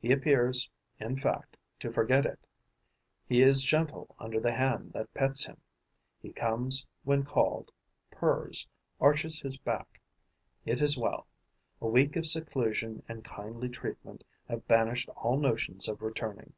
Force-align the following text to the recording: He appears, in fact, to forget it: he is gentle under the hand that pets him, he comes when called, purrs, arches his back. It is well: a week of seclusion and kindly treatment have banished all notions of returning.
He 0.00 0.10
appears, 0.10 0.68
in 0.98 1.16
fact, 1.16 1.56
to 1.78 1.92
forget 1.92 2.26
it: 2.26 2.40
he 3.28 3.40
is 3.40 3.62
gentle 3.62 4.16
under 4.18 4.40
the 4.40 4.50
hand 4.50 4.94
that 4.94 5.14
pets 5.14 5.46
him, 5.46 5.58
he 6.20 6.32
comes 6.32 6.88
when 7.04 7.22
called, 7.22 7.70
purrs, 8.10 8.66
arches 9.00 9.38
his 9.38 9.56
back. 9.56 10.00
It 10.66 10.80
is 10.82 10.98
well: 10.98 11.28
a 11.80 11.86
week 11.86 12.16
of 12.16 12.26
seclusion 12.26 13.04
and 13.08 13.22
kindly 13.22 13.68
treatment 13.68 14.24
have 14.48 14.66
banished 14.66 15.08
all 15.10 15.38
notions 15.38 15.86
of 15.86 16.02
returning. 16.02 16.54